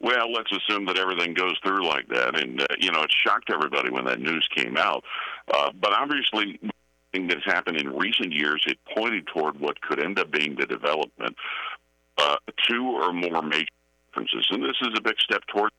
Well, 0.00 0.32
let's 0.32 0.50
assume 0.50 0.86
that 0.86 0.96
everything 0.96 1.34
goes 1.34 1.58
through 1.62 1.86
like 1.86 2.08
that, 2.08 2.40
and 2.40 2.62
uh, 2.62 2.66
you 2.78 2.90
know 2.90 3.02
it 3.02 3.10
shocked 3.24 3.50
everybody 3.52 3.90
when 3.90 4.06
that 4.06 4.18
news 4.18 4.48
came 4.54 4.76
out. 4.78 5.04
Uh, 5.52 5.70
but 5.78 5.92
obviously, 5.92 6.58
thing 7.12 7.26
that's 7.26 7.44
happened 7.44 7.76
in 7.76 7.94
recent 7.94 8.32
years, 8.32 8.62
it 8.66 8.78
pointed 8.96 9.26
toward 9.26 9.60
what 9.60 9.80
could 9.82 10.02
end 10.02 10.18
up 10.18 10.30
being 10.30 10.56
the 10.56 10.66
development 10.66 11.36
uh, 12.18 12.36
two 12.68 12.86
or 12.86 13.12
more 13.12 13.42
major 13.42 13.66
conferences, 14.12 14.46
and 14.50 14.62
this 14.62 14.76
is 14.80 14.88
a 14.96 15.00
big 15.00 15.18
step 15.20 15.42
toward 15.46 15.70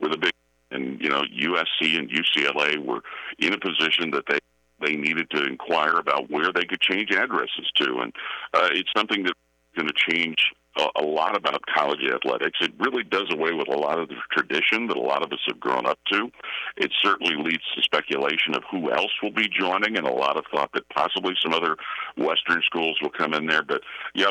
with 0.00 0.12
a 0.12 0.18
big. 0.18 0.32
And 0.72 1.00
you 1.00 1.08
know, 1.08 1.22
USC 1.22 1.98
and 1.98 2.08
UCLA 2.08 2.78
were 2.78 3.02
in 3.40 3.52
a 3.52 3.58
position 3.58 4.12
that 4.12 4.24
they 4.28 4.38
they 4.80 4.94
needed 4.96 5.28
to 5.30 5.44
inquire 5.44 5.94
about 5.98 6.30
where 6.30 6.52
they 6.52 6.64
could 6.64 6.80
change 6.80 7.10
addresses 7.10 7.70
to, 7.74 7.98
and 8.00 8.14
uh, 8.54 8.68
it's 8.72 8.88
something 8.96 9.24
that's 9.24 9.38
going 9.76 9.88
to 9.88 9.94
change 10.10 10.52
a, 10.96 11.02
lot 11.02 11.36
about 11.36 11.60
college 11.66 12.00
athletics. 12.04 12.58
It 12.60 12.72
really 12.78 13.02
does 13.02 13.32
away 13.32 13.52
with 13.52 13.68
a 13.68 13.78
lot 13.78 13.98
of 13.98 14.08
the 14.08 14.16
tradition 14.30 14.86
that 14.86 14.96
a 14.96 15.00
lot 15.00 15.22
of 15.22 15.32
us 15.32 15.40
have 15.46 15.60
grown 15.60 15.86
up 15.86 15.98
to. 16.12 16.30
It 16.76 16.92
certainly 17.02 17.34
leads 17.36 17.62
to 17.74 17.82
speculation 17.82 18.54
of 18.54 18.62
who 18.70 18.90
else 18.92 19.12
will 19.22 19.32
be 19.32 19.48
joining, 19.48 19.96
and 19.96 20.06
a 20.06 20.12
lot 20.12 20.36
of 20.36 20.44
thought 20.52 20.70
that 20.74 20.88
possibly 20.88 21.34
some 21.42 21.52
other 21.52 21.76
Western 22.16 22.62
schools 22.64 22.98
will 23.02 23.10
come 23.10 23.34
in 23.34 23.46
there. 23.46 23.62
But 23.62 23.82
yeah, 24.14 24.30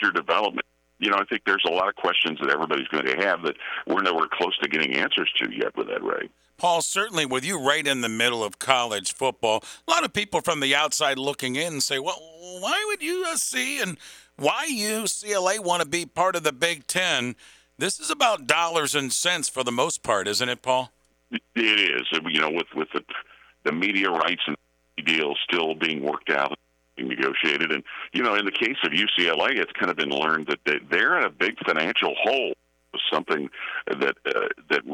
your 0.00 0.12
development 0.12 0.66
you 1.00 1.10
know, 1.10 1.16
I 1.16 1.24
think 1.24 1.42
there's 1.46 1.64
a 1.66 1.70
lot 1.70 1.88
of 1.88 1.96
questions 1.96 2.38
that 2.40 2.50
everybody's 2.50 2.86
going 2.88 3.06
to 3.06 3.16
have 3.24 3.42
that 3.42 3.56
we're 3.86 4.02
nowhere 4.02 4.28
close 4.30 4.56
to 4.58 4.68
getting 4.68 4.94
answers 4.94 5.30
to 5.38 5.50
yet 5.50 5.74
with 5.74 5.88
that, 5.88 6.02
Ray. 6.02 6.28
Paul, 6.58 6.82
certainly 6.82 7.24
with 7.24 7.42
you 7.42 7.58
right 7.58 7.86
in 7.86 8.02
the 8.02 8.08
middle 8.10 8.44
of 8.44 8.58
college 8.58 9.14
football, 9.14 9.64
a 9.88 9.90
lot 9.90 10.04
of 10.04 10.12
people 10.12 10.42
from 10.42 10.60
the 10.60 10.74
outside 10.74 11.18
looking 11.18 11.56
in 11.56 11.80
say, 11.80 11.98
well, 11.98 12.20
why 12.60 12.84
would 12.86 13.00
USC 13.00 13.82
and 13.82 13.96
why 14.40 14.66
UCLA 14.70 15.60
want 15.60 15.82
to 15.82 15.88
be 15.88 16.06
part 16.06 16.34
of 16.34 16.42
the 16.42 16.52
Big 16.52 16.86
Ten? 16.86 17.36
This 17.78 18.00
is 18.00 18.10
about 18.10 18.46
dollars 18.46 18.94
and 18.94 19.12
cents 19.12 19.48
for 19.48 19.62
the 19.62 19.72
most 19.72 20.02
part, 20.02 20.26
isn't 20.26 20.48
it, 20.48 20.62
Paul? 20.62 20.90
It 21.30 21.40
is. 21.56 22.06
You 22.12 22.40
know, 22.40 22.50
with 22.50 22.66
with 22.74 22.88
the, 22.92 23.02
the 23.64 23.72
media 23.72 24.10
rights 24.10 24.42
and 24.46 24.56
deals 25.04 25.38
still 25.44 25.74
being 25.74 26.02
worked 26.02 26.30
out 26.30 26.58
and 26.96 27.08
negotiated. 27.08 27.70
And 27.70 27.82
you 28.12 28.22
know, 28.22 28.34
in 28.34 28.44
the 28.44 28.52
case 28.52 28.76
of 28.82 28.92
UCLA, 28.92 29.56
it's 29.56 29.72
kind 29.72 29.90
of 29.90 29.96
been 29.96 30.10
learned 30.10 30.46
that 30.46 30.80
they're 30.90 31.18
in 31.18 31.24
a 31.24 31.30
big 31.30 31.58
financial 31.64 32.14
hole. 32.22 32.54
Something 33.12 33.48
that 33.86 34.16
uh, 34.26 34.32
that 34.32 34.48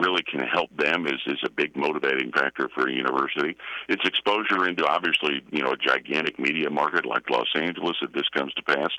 really 0.06 0.22
can 0.22 0.40
help 0.40 0.70
them 0.76 1.06
is 1.06 1.20
is 1.26 1.40
a 1.44 1.50
big 1.50 1.76
motivating 1.76 2.30
factor 2.32 2.68
for 2.74 2.88
a 2.88 2.92
university. 2.92 3.56
Its 3.88 4.04
exposure 4.04 4.68
into 4.68 4.86
obviously 4.86 5.42
you 5.50 5.62
know 5.62 5.72
a 5.72 5.76
gigantic 5.76 6.38
media 6.38 6.70
market 6.70 7.04
like 7.04 7.28
Los 7.30 7.48
Angeles, 7.54 7.96
if 8.02 8.12
this 8.12 8.28
comes 8.30 8.52
to 8.54 8.62
pass, 8.62 8.90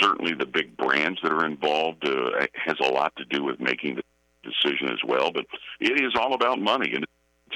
certainly 0.00 0.34
the 0.34 0.46
big 0.46 0.76
brands 0.76 1.20
that 1.22 1.32
are 1.32 1.46
involved 1.46 2.06
uh, 2.06 2.46
has 2.54 2.76
a 2.80 2.92
lot 2.92 3.14
to 3.16 3.24
do 3.24 3.44
with 3.44 3.60
making 3.60 3.96
the 3.96 4.02
decision 4.42 4.88
as 4.88 4.98
well. 5.06 5.30
But 5.32 5.46
it 5.80 6.00
is 6.00 6.12
all 6.18 6.34
about 6.34 6.60
money, 6.60 6.92
and 6.94 7.04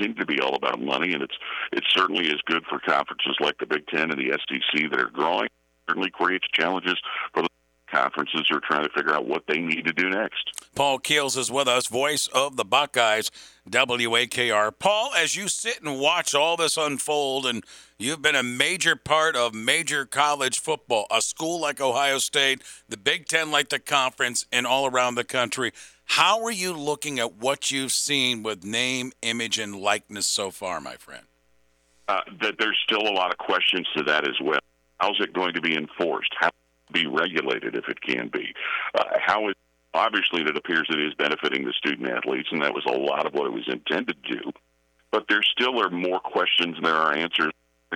seem 0.01 0.15
to 0.15 0.27
be 0.27 0.41
all 0.41 0.55
about 0.55 0.81
money, 0.81 1.13
and 1.13 1.23
it's 1.23 1.37
it 1.73 1.85
certainly 1.89 2.27
is 2.27 2.41
good 2.47 2.65
for 2.69 2.79
conferences 2.79 3.37
like 3.41 3.59
the 3.59 3.67
Big 3.67 3.87
Ten 3.89 4.11
and 4.11 4.19
the 4.19 4.39
SEC 4.49 4.91
that 4.91 5.01
are 5.01 5.11
growing. 5.11 5.49
Certainly 5.89 6.11
creates 6.11 6.47
challenges 6.53 6.97
for 7.33 7.43
the 7.43 7.49
conferences 7.97 8.47
are 8.51 8.61
trying 8.61 8.85
to 8.85 8.91
figure 8.91 9.15
out 9.15 9.27
what 9.27 9.45
they 9.49 9.59
need 9.59 9.85
to 9.87 9.93
do 9.93 10.11
next. 10.11 10.53
Paul 10.75 10.99
Keels 10.99 11.37
is 11.37 11.51
with 11.51 11.69
us, 11.69 11.87
voice 11.87 12.29
of 12.29 12.57
the 12.57 12.65
Buckeyes, 12.65 13.31
WAKR. 13.69 14.73
Paul, 14.79 15.11
as 15.17 15.35
you 15.35 15.49
sit 15.49 15.83
and 15.83 15.99
watch 15.99 16.35
all 16.35 16.57
this 16.57 16.77
unfold, 16.77 17.47
and 17.47 17.65
you've 17.99 18.21
been 18.21 18.37
a 18.37 18.43
major 18.43 18.97
part 18.97 19.35
of 19.35 19.55
major 19.55 20.05
college 20.05 20.61
football, 20.61 21.07
a 21.11 21.23
school 21.23 21.61
like 21.61 21.81
Ohio 21.81 22.19
State, 22.19 22.63
the 22.89 22.99
Big 22.99 23.27
Ten 23.27 23.51
like 23.51 23.71
the 23.71 23.79
conference, 23.79 24.47
and 24.53 24.67
all 24.67 24.87
around 24.87 25.15
the 25.15 25.25
country. 25.25 25.73
How 26.05 26.45
are 26.45 26.53
you 26.53 26.73
looking 26.73 27.19
at 27.19 27.37
what 27.37 27.71
you've 27.71 27.93
seen 27.93 28.43
with 28.43 28.65
name, 28.65 29.13
image, 29.23 29.59
and 29.59 29.75
likeness 29.75 30.27
so 30.27 30.51
far, 30.51 30.81
my 30.81 30.97
friend? 30.97 31.25
Uh, 32.09 32.21
that 32.41 32.55
there's 32.59 32.79
still 32.85 33.03
a 33.03 33.11
lot 33.13 33.33
of 33.33 33.39
questions 33.39 33.89
to 33.97 34.05
that 34.05 34.29
as 34.29 34.37
well. 34.41 34.61
How's 35.01 35.19
it 35.21 35.33
going 35.33 35.55
to 35.55 35.61
be 35.61 35.75
enforced? 35.77 36.33
How 36.39 36.51
be 36.93 37.07
regulated 37.07 37.75
if 37.75 37.89
it 37.89 38.01
can 38.01 38.29
be? 38.29 38.53
Uh, 38.95 39.05
how 39.19 39.49
is 39.49 39.55
obviously 39.95 40.43
it 40.43 40.57
appears 40.57 40.87
it 40.91 41.01
is 41.01 41.15
benefiting 41.15 41.65
the 41.65 41.73
student 41.73 42.09
athletes, 42.09 42.49
and 42.53 42.63
that 42.63 42.75
was 42.75 42.85
a 42.87 42.93
lot 42.93 43.27
of 43.27 43.33
what 43.35 43.47
it 43.47 43.53
was 43.53 43.69
intended 43.69 44.17
to 44.25 44.35
do. 44.37 44.53
But 45.11 45.27
there 45.29 45.43
still 45.43 45.81
are 45.81 45.91
more 45.91 46.21
questions 46.21 46.75
than 46.75 46.85
there 46.85 46.95
are 46.95 47.15
answers 47.15 47.53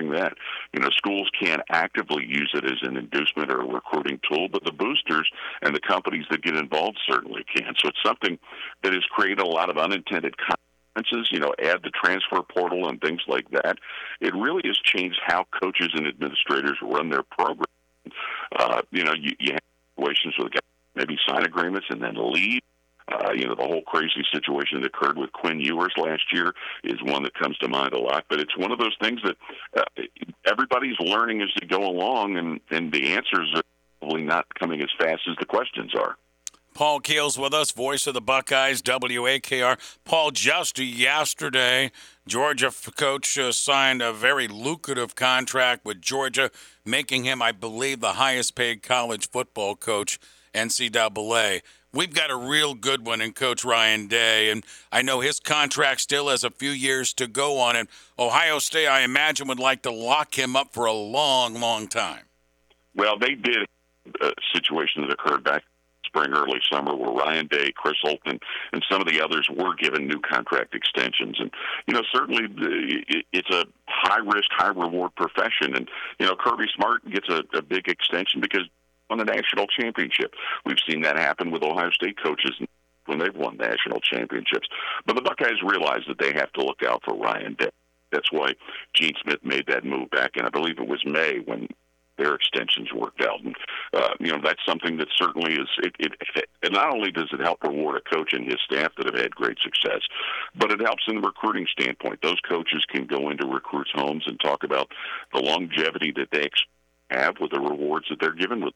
that. 0.08 0.34
You 0.72 0.80
know, 0.80 0.90
schools 0.90 1.28
can't 1.40 1.60
actively 1.68 2.24
use 2.26 2.50
it 2.54 2.64
as 2.64 2.78
an 2.82 2.96
inducement 2.96 3.50
or 3.50 3.60
a 3.60 3.66
recruiting 3.66 4.20
tool, 4.28 4.48
but 4.48 4.64
the 4.64 4.72
boosters 4.72 5.28
and 5.62 5.74
the 5.74 5.80
companies 5.80 6.24
that 6.30 6.42
get 6.42 6.56
involved 6.56 6.98
certainly 7.08 7.44
can. 7.54 7.74
So 7.78 7.88
it's 7.88 8.02
something 8.04 8.38
that 8.82 8.92
has 8.92 9.04
created 9.10 9.40
a 9.40 9.46
lot 9.46 9.68
of 9.68 9.78
unintended 9.78 10.34
consequences. 10.38 11.30
You 11.32 11.40
know, 11.40 11.54
add 11.62 11.82
the 11.82 11.90
transfer 11.90 12.42
portal 12.42 12.88
and 12.88 13.00
things 13.00 13.22
like 13.26 13.50
that. 13.50 13.78
It 14.20 14.34
really 14.34 14.62
has 14.64 14.78
changed 14.78 15.20
how 15.24 15.46
coaches 15.62 15.90
and 15.94 16.06
administrators 16.06 16.78
run 16.82 17.10
their 17.10 17.22
program. 17.22 17.66
Uh, 18.56 18.82
you 18.90 19.04
know, 19.04 19.14
you, 19.14 19.32
you 19.38 19.52
have 19.52 19.62
situations 19.96 20.34
where 20.38 20.48
guys 20.48 20.60
maybe 20.94 21.16
sign 21.26 21.44
agreements 21.44 21.86
and 21.90 22.02
then 22.02 22.14
leave 22.16 22.60
uh, 23.10 23.32
you 23.32 23.46
know, 23.46 23.54
the 23.54 23.62
whole 23.62 23.82
crazy 23.82 24.24
situation 24.32 24.80
that 24.80 24.86
occurred 24.86 25.18
with 25.18 25.32
Quinn 25.32 25.60
Ewers 25.60 25.92
last 25.96 26.22
year 26.32 26.52
is 26.84 27.02
one 27.02 27.22
that 27.24 27.34
comes 27.34 27.56
to 27.58 27.68
mind 27.68 27.92
a 27.92 27.98
lot. 27.98 28.24
But 28.28 28.40
it's 28.40 28.56
one 28.56 28.70
of 28.70 28.78
those 28.78 28.96
things 29.00 29.20
that 29.24 29.36
uh, 29.76 30.02
everybody's 30.46 30.98
learning 31.00 31.42
as 31.42 31.48
they 31.60 31.66
go 31.66 31.84
along, 31.84 32.36
and, 32.36 32.60
and 32.70 32.92
the 32.92 33.08
answers 33.08 33.52
are 33.54 33.62
probably 34.00 34.22
not 34.22 34.46
coming 34.54 34.80
as 34.80 34.88
fast 34.98 35.22
as 35.28 35.36
the 35.38 35.46
questions 35.46 35.92
are. 35.94 36.16
Paul 36.72 37.00
Keels 37.00 37.36
with 37.36 37.52
us, 37.52 37.72
voice 37.72 38.06
of 38.06 38.14
the 38.14 38.20
Buckeyes, 38.20 38.80
WAKR. 38.80 39.76
Paul, 40.04 40.30
just 40.30 40.78
yesterday, 40.78 41.90
Georgia 42.28 42.72
coach 42.96 43.36
uh, 43.36 43.50
signed 43.50 44.00
a 44.00 44.12
very 44.12 44.46
lucrative 44.46 45.16
contract 45.16 45.84
with 45.84 46.00
Georgia, 46.00 46.50
making 46.90 47.24
him, 47.24 47.40
I 47.40 47.52
believe, 47.52 48.00
the 48.00 48.14
highest 48.14 48.54
paid 48.54 48.82
college 48.82 49.30
football 49.30 49.76
coach, 49.76 50.18
NCAA. 50.54 51.62
We've 51.92 52.14
got 52.14 52.30
a 52.30 52.36
real 52.36 52.74
good 52.74 53.04
one 53.04 53.20
in 53.20 53.32
Coach 53.32 53.64
Ryan 53.64 54.06
Day, 54.06 54.50
and 54.50 54.64
I 54.92 55.02
know 55.02 55.20
his 55.20 55.40
contract 55.40 56.00
still 56.00 56.28
has 56.28 56.44
a 56.44 56.50
few 56.50 56.70
years 56.70 57.12
to 57.14 57.26
go 57.26 57.58
on 57.58 57.74
it. 57.74 57.88
Ohio 58.18 58.58
State, 58.58 58.86
I 58.86 59.00
imagine, 59.00 59.48
would 59.48 59.58
like 59.58 59.82
to 59.82 59.90
lock 59.90 60.38
him 60.38 60.54
up 60.54 60.72
for 60.72 60.86
a 60.86 60.92
long, 60.92 61.54
long 61.60 61.88
time. 61.88 62.24
Well, 62.94 63.18
they 63.18 63.34
did 63.34 63.66
a 64.20 64.32
situation 64.54 65.02
that 65.02 65.12
occurred 65.12 65.42
back 65.42 65.62
spring, 66.10 66.32
early 66.32 66.60
summer, 66.70 66.94
where 66.94 67.10
Ryan 67.10 67.46
Day, 67.46 67.72
Chris 67.74 67.94
Holtmann, 68.04 68.38
and 68.72 68.84
some 68.90 69.00
of 69.00 69.06
the 69.06 69.20
others 69.20 69.48
were 69.48 69.74
given 69.76 70.06
new 70.06 70.20
contract 70.20 70.74
extensions. 70.74 71.38
And 71.38 71.50
you 71.86 71.94
know, 71.94 72.02
certainly 72.12 72.42
it's 73.32 73.50
a 73.50 73.64
high 74.00 74.18
risk, 74.18 74.48
high 74.50 74.68
reward 74.68 75.14
profession. 75.16 75.74
And 75.76 75.88
you 76.18 76.26
know, 76.26 76.34
Kirby 76.36 76.66
Smart 76.74 77.08
gets 77.10 77.28
a, 77.28 77.42
a 77.56 77.62
big 77.62 77.88
extension 77.88 78.40
because 78.40 78.68
won 79.10 79.20
a 79.20 79.24
national 79.24 79.66
championship. 79.66 80.32
We've 80.64 80.78
seen 80.88 81.02
that 81.02 81.18
happen 81.18 81.50
with 81.50 81.62
Ohio 81.62 81.90
State 81.90 82.16
coaches 82.22 82.52
when 83.06 83.18
they've 83.18 83.34
won 83.34 83.56
national 83.56 84.00
championships. 84.00 84.68
But 85.04 85.16
the 85.16 85.22
Buckeyes 85.22 85.62
realize 85.64 86.02
that 86.06 86.18
they 86.18 86.32
have 86.34 86.52
to 86.52 86.64
look 86.64 86.82
out 86.86 87.02
for 87.04 87.16
Ryan 87.16 87.54
Day. 87.58 87.70
That's 88.12 88.30
why 88.32 88.54
Gene 88.94 89.14
Smith 89.22 89.40
made 89.44 89.66
that 89.68 89.84
move 89.84 90.10
back 90.10 90.32
in, 90.36 90.44
I 90.44 90.50
believe 90.50 90.78
it 90.78 90.88
was 90.88 91.02
May 91.04 91.40
when 91.44 91.68
their 92.20 92.34
extensions 92.34 92.92
worked 92.92 93.22
out. 93.22 93.40
And, 93.42 93.56
uh, 93.94 94.14
you 94.20 94.30
know, 94.30 94.40
that's 94.44 94.60
something 94.68 94.98
that 94.98 95.08
certainly 95.16 95.54
is, 95.54 95.68
it, 95.78 95.94
it, 95.98 96.12
it 96.62 96.72
not 96.72 96.92
only 96.92 97.10
does 97.10 97.30
it 97.32 97.40
help 97.40 97.62
reward 97.64 97.96
a 97.96 98.14
coach 98.14 98.32
and 98.32 98.44
his 98.44 98.60
staff 98.64 98.92
that 98.96 99.06
have 99.06 99.18
had 99.18 99.34
great 99.34 99.58
success, 99.62 100.02
but 100.54 100.70
it 100.70 100.80
helps 100.80 101.04
in 101.08 101.16
the 101.16 101.26
recruiting 101.26 101.66
standpoint. 101.72 102.20
Those 102.22 102.40
coaches 102.48 102.84
can 102.88 103.06
go 103.06 103.30
into 103.30 103.46
recruits' 103.46 103.90
homes 103.94 104.24
and 104.26 104.38
talk 104.38 104.62
about 104.62 104.92
the 105.32 105.40
longevity 105.40 106.12
that 106.16 106.30
they 106.30 106.48
have 107.10 107.34
with 107.40 107.50
the 107.50 107.60
rewards 107.60 108.06
that 108.10 108.20
they're 108.20 108.32
given 108.32 108.64
with 108.64 108.74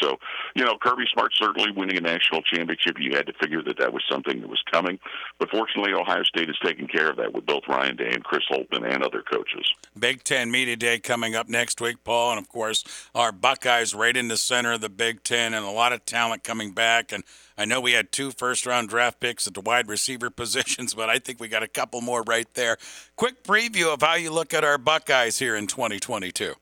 so, 0.00 0.16
you 0.54 0.64
know, 0.64 0.76
Kirby 0.80 1.04
Smart 1.12 1.32
certainly 1.34 1.70
winning 1.72 1.96
a 1.96 2.00
national 2.00 2.42
championship, 2.42 2.96
you 2.98 3.14
had 3.14 3.26
to 3.26 3.32
figure 3.34 3.62
that 3.62 3.78
that 3.78 3.92
was 3.92 4.02
something 4.10 4.40
that 4.40 4.48
was 4.48 4.62
coming. 4.70 4.98
But 5.38 5.50
fortunately, 5.50 5.92
Ohio 5.92 6.22
State 6.24 6.48
has 6.48 6.58
taken 6.64 6.86
care 6.86 7.10
of 7.10 7.16
that 7.16 7.32
with 7.32 7.46
both 7.46 7.62
Ryan 7.68 7.96
Day 7.96 8.10
and 8.12 8.24
Chris 8.24 8.42
Holtmann 8.50 8.88
and 8.92 9.02
other 9.02 9.22
coaches. 9.22 9.72
Big 9.98 10.24
Ten 10.24 10.50
Media 10.50 10.76
Day 10.76 10.98
coming 10.98 11.34
up 11.34 11.48
next 11.48 11.80
week, 11.80 12.04
Paul. 12.04 12.32
And 12.32 12.40
of 12.40 12.48
course, 12.48 12.84
our 13.14 13.32
Buckeyes 13.32 13.94
right 13.94 14.16
in 14.16 14.28
the 14.28 14.36
center 14.36 14.72
of 14.72 14.80
the 14.80 14.88
Big 14.88 15.22
Ten 15.22 15.54
and 15.54 15.64
a 15.64 15.70
lot 15.70 15.92
of 15.92 16.04
talent 16.04 16.44
coming 16.44 16.72
back. 16.72 17.12
And 17.12 17.24
I 17.56 17.64
know 17.64 17.80
we 17.80 17.92
had 17.92 18.12
two 18.12 18.30
first 18.30 18.66
round 18.66 18.88
draft 18.88 19.20
picks 19.20 19.46
at 19.46 19.54
the 19.54 19.60
wide 19.60 19.88
receiver 19.88 20.30
positions, 20.44 20.94
but 20.94 21.08
I 21.08 21.18
think 21.18 21.40
we 21.40 21.48
got 21.48 21.62
a 21.62 21.68
couple 21.68 22.00
more 22.00 22.22
right 22.22 22.52
there. 22.54 22.76
Quick 23.16 23.44
preview 23.44 23.92
of 23.92 24.02
how 24.02 24.14
you 24.14 24.30
look 24.30 24.54
at 24.54 24.64
our 24.64 24.78
Buckeyes 24.78 25.38
here 25.38 25.56
in 25.56 25.66
2022. 25.66 26.54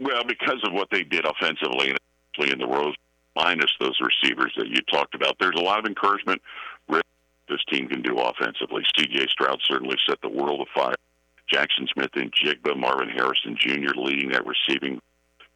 Well, 0.00 0.24
because 0.26 0.60
of 0.64 0.72
what 0.72 0.88
they 0.90 1.04
did 1.04 1.24
offensively 1.24 1.94
in 2.38 2.58
the 2.58 2.66
rows, 2.66 2.94
minus 3.36 3.72
those 3.80 3.98
receivers 4.00 4.52
that 4.56 4.68
you 4.68 4.80
talked 4.90 5.14
about. 5.14 5.36
There's 5.38 5.58
a 5.58 5.62
lot 5.62 5.78
of 5.78 5.86
encouragement 5.86 6.42
this 7.48 7.64
team 7.70 7.88
can 7.88 8.02
do 8.02 8.18
offensively. 8.18 8.82
C.J. 8.96 9.26
Stroud 9.28 9.60
certainly 9.68 9.96
set 10.08 10.20
the 10.22 10.28
world 10.28 10.66
afire. 10.66 10.94
Jaxon 11.52 11.86
Smith-Njigba, 11.92 12.76
Marvin 12.76 13.10
Harrison 13.10 13.56
Jr. 13.58 13.94
leading 13.94 14.30
that 14.30 14.46
receiving 14.46 15.00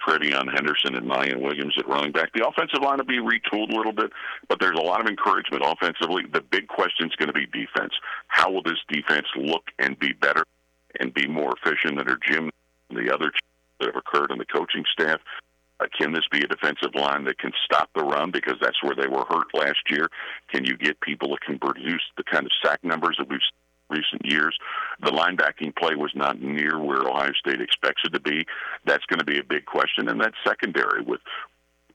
TreVeyon 0.06 0.52
Henderson 0.52 0.94
and 0.94 1.08
Miyan 1.08 1.40
Williams 1.40 1.74
at 1.78 1.88
running 1.88 2.12
back. 2.12 2.32
The 2.34 2.46
offensive 2.46 2.82
line 2.82 2.98
will 2.98 3.06
be 3.06 3.18
retooled 3.18 3.72
a 3.72 3.76
little 3.76 3.92
bit, 3.92 4.10
but 4.48 4.60
there's 4.60 4.78
a 4.78 4.82
lot 4.82 5.00
of 5.00 5.06
encouragement 5.06 5.64
offensively. 5.64 6.24
The 6.30 6.42
big 6.42 6.68
question 6.68 7.06
is 7.06 7.16
going 7.16 7.28
to 7.28 7.32
be 7.32 7.46
defense. 7.46 7.94
How 8.28 8.50
will 8.50 8.62
this 8.62 8.78
defense 8.88 9.26
look 9.36 9.64
and 9.78 9.98
be 9.98 10.12
better 10.12 10.44
and 11.00 11.14
be 11.14 11.26
more 11.26 11.54
efficient 11.56 11.98
under 11.98 12.18
Jim 12.28 12.50
and 12.90 12.98
the 12.98 13.12
other 13.12 13.32
that 13.80 13.86
have 13.86 13.96
occurred 13.96 14.30
in 14.30 14.38
the 14.38 14.44
coaching 14.44 14.84
staff? 14.92 15.20
Uh, 15.78 15.86
can 15.98 16.12
this 16.12 16.24
be 16.30 16.38
a 16.38 16.46
defensive 16.46 16.94
line 16.94 17.24
that 17.24 17.38
can 17.38 17.52
stop 17.64 17.90
the 17.94 18.02
run 18.02 18.30
because 18.30 18.56
that's 18.60 18.82
where 18.82 18.94
they 18.94 19.08
were 19.08 19.24
hurt 19.28 19.52
last 19.54 19.90
year? 19.90 20.08
Can 20.52 20.64
you 20.64 20.76
get 20.76 21.00
people 21.00 21.30
that 21.30 21.40
can 21.42 21.58
produce 21.58 22.02
the 22.16 22.24
kind 22.24 22.46
of 22.46 22.52
sack 22.64 22.82
numbers 22.82 23.16
that 23.18 23.28
we've 23.28 23.40
seen 23.40 23.60
recent 23.88 24.24
years. 24.24 24.56
The 25.00 25.10
linebacking 25.10 25.76
play 25.76 25.94
was 25.94 26.12
not 26.14 26.40
near 26.40 26.78
where 26.78 27.08
Ohio 27.08 27.32
State 27.38 27.60
expects 27.60 28.02
it 28.04 28.12
to 28.14 28.20
be. 28.20 28.44
That's 28.84 29.04
going 29.06 29.18
to 29.18 29.24
be 29.24 29.38
a 29.38 29.44
big 29.44 29.64
question. 29.66 30.08
And 30.08 30.20
that 30.20 30.32
secondary 30.46 31.02
with 31.02 31.20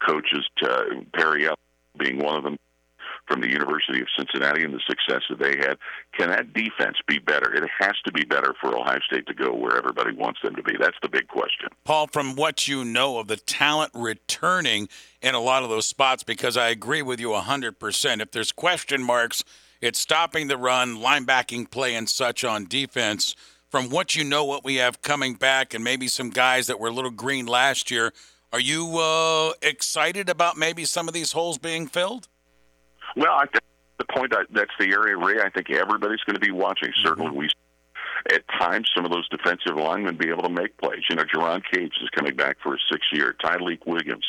coaches 0.06 0.48
Perry 1.14 1.48
up 1.48 1.60
being 1.98 2.20
one 2.20 2.38
of 2.38 2.44
them 2.44 2.58
from 3.32 3.40
the 3.40 3.50
University 3.50 4.02
of 4.02 4.08
Cincinnati 4.18 4.64
and 4.64 4.74
the 4.74 4.82
success 4.86 5.22
that 5.30 5.40
they 5.40 5.56
had. 5.58 5.78
Can 6.18 6.30
that 6.30 6.54
defense 6.54 6.98
be 7.08 7.18
better? 7.18 7.54
It 7.54 7.64
has 7.80 7.94
to 8.04 8.12
be 8.12 8.26
better 8.26 8.54
for 8.60 8.76
Ohio 8.78 9.00
State 9.10 9.26
to 9.28 9.34
go 9.34 9.54
where 9.54 9.78
everybody 9.78 10.14
wants 10.14 10.42
them 10.44 10.54
to 10.56 10.64
be. 10.64 10.74
That's 10.78 10.98
the 11.02 11.08
big 11.08 11.30
question. 11.30 11.70
Paul, 11.86 12.08
from 12.08 12.36
what 12.36 12.68
you 12.68 12.84
know 12.84 13.20
of 13.20 13.28
the 13.28 13.38
talent 13.38 13.92
returning 13.96 14.90
in 15.22 15.34
a 15.34 15.40
lot 15.40 15.64
of 15.64 15.70
those 15.70 15.88
spots, 15.88 16.24
because 16.24 16.58
I 16.58 16.70
agree 16.70 17.02
with 17.02 17.22
you 17.22 17.30
100%. 17.30 18.22
If 18.22 18.32
there's 18.32 18.52
question 18.52 19.02
marks, 19.02 19.46
it's 19.80 20.00
stopping 20.00 20.48
the 20.48 20.58
run, 20.58 20.98
linebacking 20.98 21.72
play, 21.72 21.96
and 21.96 22.10
such 22.10 22.44
on 22.44 22.66
defense. 22.66 23.36
From 23.70 23.90
what 23.90 24.18
you 24.18 24.26
know, 24.26 24.44
what 24.44 24.66
we 24.66 24.76
have 24.76 25.02
coming 25.02 25.36
back, 25.36 25.74
and 25.74 25.82
maybe 25.82 26.10
some 26.10 26.32
guys 26.32 26.68
that 26.68 26.82
were 26.82 26.90
a 26.90 26.94
little 26.94 27.12
green 27.12 27.46
last 27.46 27.90
year, 27.90 28.12
are 28.52 28.60
you 28.60 28.98
uh, 29.00 29.54
excited 29.62 30.28
about 30.28 30.58
maybe 30.58 30.84
some 30.84 31.08
of 31.08 31.14
these 31.14 31.32
holes 31.32 31.58
being 31.58 31.88
filled? 31.88 32.28
Well, 33.16 33.34
I 33.34 33.46
think 33.46 33.64
the 33.98 34.06
point 34.06 34.32
that, 34.32 34.48
that's 34.52 34.72
the 34.80 34.92
area, 34.92 35.18
Ray. 35.18 35.42
I 35.42 35.50
think 35.50 35.70
everybody's 35.70 36.22
going 36.22 36.36
to 36.36 36.40
be 36.40 36.52
watching. 36.52 36.90
Mm-hmm. 36.90 37.08
Certainly, 37.08 37.38
we 37.38 37.50
at 38.34 38.48
times 38.60 38.90
some 38.96 39.06
of 39.06 39.12
those 39.12 39.28
defensive 39.30 39.76
linemen 39.76 40.16
be 40.16 40.30
able 40.30 40.44
to 40.44 40.50
make 40.50 40.78
plays. 40.78 41.04
You 41.10 41.16
know, 41.16 41.24
Jerron 41.24 41.62
Cage 41.72 41.94
is 42.02 42.10
coming 42.10 42.36
back 42.36 42.58
for 42.62 42.76
a 42.76 42.78
six 42.92 43.06
year. 43.12 43.36
Tyleik 43.44 43.86
Williams, 43.86 44.26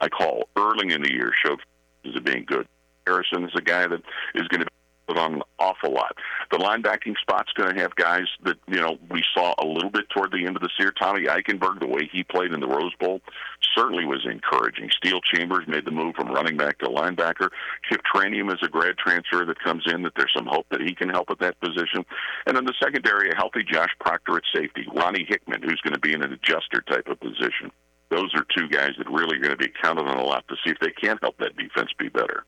I 0.00 0.08
call 0.08 0.48
early 0.56 0.92
in 0.92 1.02
the 1.02 1.12
year 1.12 1.32
showed 1.44 1.60
as 2.04 2.20
being 2.22 2.44
good. 2.44 2.66
Harrison 3.06 3.44
is 3.44 3.52
a 3.54 3.62
guy 3.62 3.86
that 3.86 4.02
is 4.34 4.48
going 4.48 4.60
to 4.60 4.66
on 4.66 4.81
an 5.08 5.42
awful 5.58 5.92
lot. 5.92 6.16
The 6.50 6.58
linebacking 6.58 7.14
spot's 7.20 7.52
going 7.52 7.74
to 7.74 7.80
have 7.80 7.94
guys 7.96 8.26
that 8.44 8.56
you 8.68 8.80
know 8.80 8.98
we 9.10 9.22
saw 9.34 9.54
a 9.58 9.66
little 9.66 9.90
bit 9.90 10.08
toward 10.10 10.32
the 10.32 10.46
end 10.46 10.56
of 10.56 10.62
the 10.62 10.70
year. 10.78 10.92
Tommy 10.92 11.26
Eichenberg, 11.26 11.80
the 11.80 11.86
way 11.86 12.08
he 12.10 12.22
played 12.24 12.52
in 12.52 12.60
the 12.60 12.66
Rose 12.66 12.94
Bowl, 12.98 13.20
certainly 13.76 14.04
was 14.04 14.26
encouraging. 14.30 14.90
Steele 14.90 15.20
Chambers 15.34 15.66
made 15.66 15.84
the 15.84 15.90
move 15.90 16.14
from 16.14 16.28
running 16.28 16.56
back 16.56 16.78
to 16.78 16.86
linebacker. 16.86 17.48
Chip 17.88 18.02
Trayanum 18.12 18.52
is 18.52 18.60
a 18.62 18.68
grad 18.68 18.96
transfer 18.98 19.44
that 19.44 19.58
comes 19.60 19.84
in. 19.86 20.02
That 20.02 20.12
there's 20.16 20.32
some 20.34 20.46
hope 20.46 20.66
that 20.70 20.80
he 20.80 20.94
can 20.94 21.08
help 21.08 21.30
at 21.30 21.38
that 21.40 21.60
position. 21.60 22.04
And 22.46 22.56
then 22.56 22.64
the 22.64 22.74
secondary, 22.82 23.30
a 23.30 23.36
healthy 23.36 23.64
Josh 23.64 23.90
Proctor 24.00 24.36
at 24.36 24.44
safety, 24.54 24.86
Ronnie 24.94 25.26
Hickman, 25.28 25.62
who's 25.62 25.80
going 25.82 25.94
to 25.94 26.00
be 26.00 26.12
in 26.12 26.22
an 26.22 26.32
adjuster 26.32 26.82
type 26.82 27.06
of 27.08 27.20
position. 27.20 27.70
Those 28.10 28.34
are 28.34 28.44
two 28.54 28.68
guys 28.68 28.92
that 28.98 29.08
really 29.08 29.38
are 29.38 29.40
going 29.40 29.56
to 29.56 29.56
be 29.56 29.72
counted 29.82 30.06
on 30.06 30.18
a 30.18 30.24
lot 30.24 30.46
to 30.48 30.56
see 30.62 30.70
if 30.70 30.78
they 30.80 30.90
can 30.90 31.18
help 31.22 31.38
that 31.38 31.56
defense 31.56 31.90
be 31.98 32.10
better. 32.10 32.40